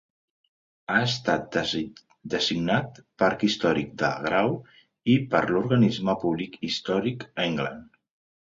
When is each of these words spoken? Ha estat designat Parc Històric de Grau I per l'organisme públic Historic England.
Ha 0.93 1.01
estat 1.09 1.43
designat 2.35 2.97
Parc 3.25 3.45
Històric 3.49 3.93
de 4.05 4.11
Grau 4.25 4.51
I 5.17 5.21
per 5.35 5.45
l'organisme 5.53 6.19
públic 6.27 6.61
Historic 6.73 7.31
England. 7.49 7.89